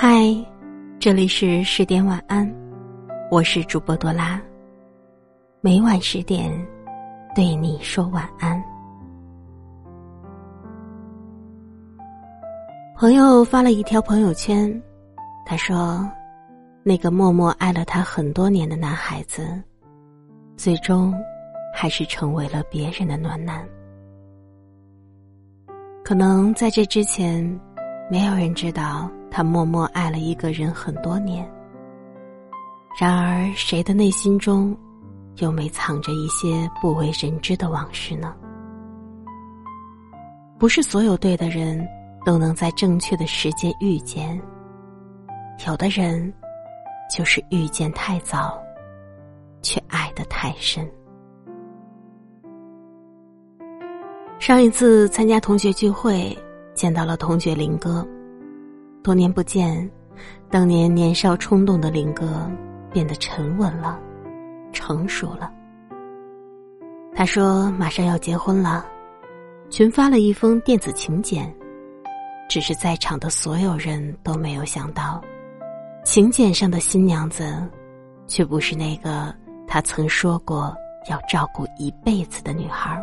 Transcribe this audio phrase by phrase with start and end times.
[0.00, 0.32] 嗨，
[1.00, 2.48] 这里是十点晚安，
[3.32, 4.40] 我是主播多拉。
[5.60, 6.52] 每晚十点，
[7.34, 8.62] 对你说晚安。
[12.94, 14.72] 朋友发了一条朋友圈，
[15.44, 16.08] 他说
[16.84, 19.60] ：“那个默默爱了他很多年的男孩子，
[20.56, 21.12] 最终
[21.74, 23.68] 还是成为了别人的暖男。
[26.04, 27.44] 可能在这之前，
[28.08, 31.48] 没有人知道他默默爱了一个人很多年。
[32.98, 34.76] 然而，谁的内心中
[35.36, 38.34] 又没藏着一些不为人知的往事呢？
[40.58, 41.86] 不是所有对的人。”
[42.26, 44.38] 都能在正确的时间遇见。
[45.66, 46.30] 有的人，
[47.08, 48.60] 就是遇见太早，
[49.62, 50.86] 却爱得太深。
[54.38, 56.36] 上一次参加同学聚会，
[56.74, 58.06] 见到了同学林哥，
[59.02, 59.90] 多年不见，
[60.50, 62.50] 当年年少冲动的林哥
[62.92, 63.98] 变得沉稳了，
[64.72, 65.52] 成熟了。
[67.14, 68.86] 他说马上要结婚了，
[69.70, 71.52] 群发了一封电子请柬。
[72.48, 75.20] 只是在场的所有人都没有想到，
[76.02, 77.62] 请柬上的新娘子，
[78.26, 79.34] 却不是那个
[79.66, 80.74] 他曾说过
[81.10, 83.02] 要照顾一辈子的女孩。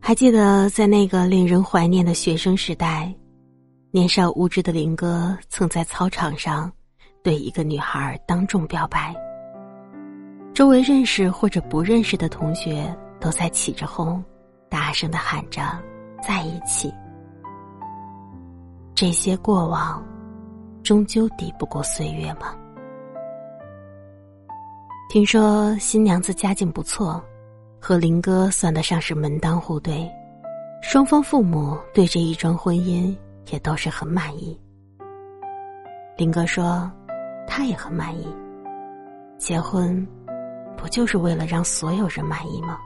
[0.00, 3.10] 还记得在那个令人怀念的学生时代，
[3.98, 6.70] 年少无知的林哥曾在操场上
[7.20, 9.12] 对一个女孩当众表白，
[10.54, 14.22] 周围认识或者不认识的同学都在起着哄，
[14.68, 15.62] 大声的喊着。
[16.22, 16.94] 在一起，
[18.94, 20.00] 这些过往，
[20.84, 22.54] 终究抵不过岁月吗？
[25.10, 27.20] 听说新娘子家境不错，
[27.80, 30.08] 和林哥算得上是门当户对，
[30.82, 33.12] 双方父母对这一桩婚姻
[33.52, 34.58] 也都是很满意。
[36.16, 36.90] 林哥说，
[37.46, 38.26] 他也很满意，
[39.38, 40.06] 结婚，
[40.76, 42.78] 不就是为了让所有人满意吗？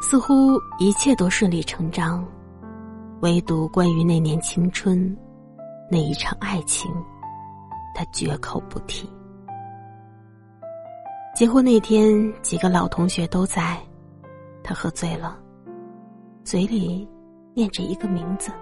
[0.00, 2.26] 似乎一切都顺理成章，
[3.22, 5.16] 唯独关于那年青春，
[5.90, 6.90] 那一场爱情，
[7.94, 9.08] 他绝口不提。
[11.34, 13.78] 结婚那天，几个老同学都在，
[14.62, 15.38] 他喝醉了，
[16.44, 17.08] 嘴里
[17.56, 18.52] 念着一个名字。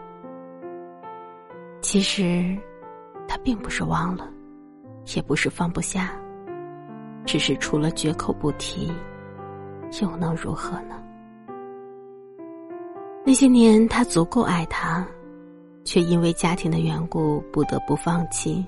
[1.83, 2.57] 其实，
[3.27, 4.31] 他并不是忘了，
[5.17, 6.13] 也不是放不下，
[7.27, 8.93] 只是除了绝口不提，
[10.01, 11.03] 又能如何呢？
[13.27, 15.05] 那些年，他足够爱她，
[15.83, 18.65] 却因为家庭的缘故不得不放弃。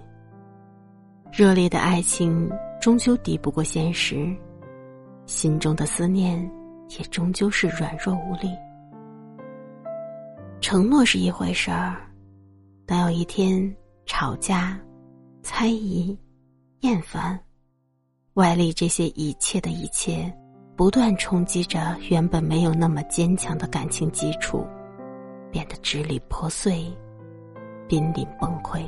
[1.31, 2.51] 热烈的爱情
[2.81, 4.29] 终究敌不过现实，
[5.25, 6.37] 心中的思念
[6.99, 8.51] 也终究是软弱无力。
[10.61, 11.97] 承诺是一回事儿，
[12.87, 13.75] 等有一天
[14.05, 14.79] 吵架、
[15.43, 16.19] 猜疑、
[16.81, 17.39] 厌烦，
[18.35, 20.33] 外力这些一切的一切。
[20.77, 24.67] 不断冲击着原本没有那么坚强的感情基础，
[25.51, 26.95] 变得支离破碎、
[27.89, 28.83] 濒临崩溃。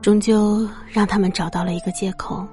[0.00, 2.44] 终究让他们找到了一个借口，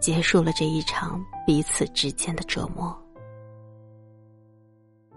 [0.00, 2.98] 结束了这一场彼此之间的折磨。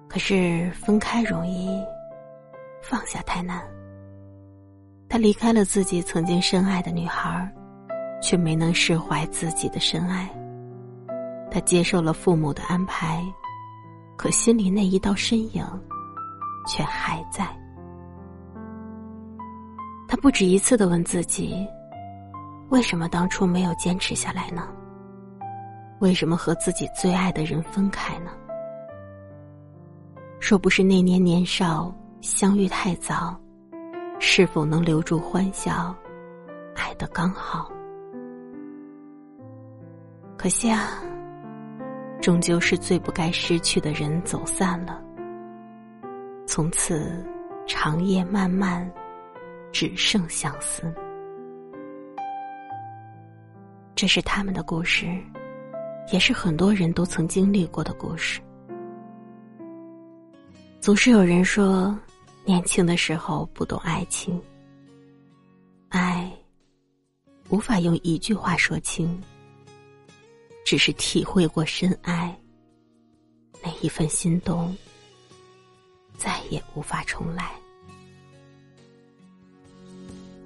[0.10, 1.80] 可是分开容易，
[2.82, 3.62] 放下太难。
[5.08, 7.48] 他离开了自己曾经深爱的女孩
[8.22, 10.28] 却没能释怀自己的深爱。
[11.52, 13.24] 他接受了父母的安排，
[14.18, 15.64] 可心里那一道身影，
[16.68, 17.48] 却还在。
[20.08, 21.68] 他不止一次的问自己：
[22.70, 24.68] 为什么当初没有坚持下来呢？
[26.00, 28.32] 为什么和自己最爱的人分开呢？
[30.40, 33.40] 若不是那年年少相遇太早，
[34.20, 35.96] 是否能留住欢笑，
[36.76, 37.72] 爱的刚好？
[40.38, 41.04] 可惜啊，
[42.22, 45.02] 终究是最不该失去的人走散了。
[46.48, 47.24] 从此，
[47.68, 48.90] 长夜漫漫，
[49.72, 50.92] 只剩相思。
[53.94, 55.06] 这是他们的故事，
[56.12, 58.40] 也是很多人都曾经历过的故事。
[60.82, 61.98] 总是有人说，
[62.46, 64.42] 年轻的时候不懂爱情，
[65.90, 66.32] 爱
[67.50, 69.22] 无法用一句话说清。
[70.66, 72.38] 只是体会过深爱，
[73.64, 74.76] 那一份心动，
[76.16, 77.52] 再也无法重来。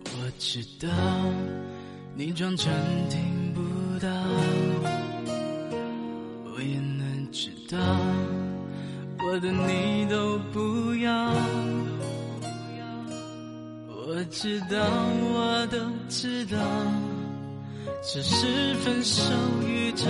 [0.06, 0.88] 我知道
[2.16, 2.72] 你装成
[3.10, 3.62] 听不
[4.00, 4.10] 到，
[6.54, 7.78] 我也能知道，
[9.26, 11.34] 我的你都不要。
[14.06, 14.78] 我知道，
[15.34, 15.78] 我都
[16.10, 16.58] 知道，
[18.04, 19.24] 只是分手
[19.66, 20.06] 预兆，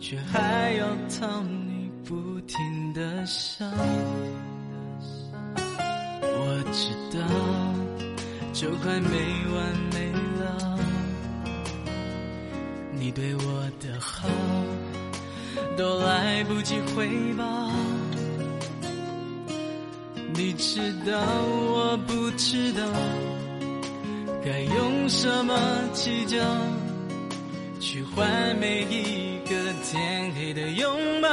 [0.00, 3.64] 却还要讨你不停的笑。
[6.20, 7.20] 我知道，
[8.52, 9.10] 就快没
[9.54, 9.56] 完
[9.92, 10.78] 没了，
[12.92, 14.28] 你对我的好
[15.76, 17.44] 都来不及回报。
[20.34, 22.82] 你知道，我不知道，
[24.44, 25.58] 该用什么
[25.92, 26.36] 计较，
[27.80, 31.28] 去换每一个天黑的拥抱。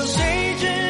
[0.00, 0.89] 有谁知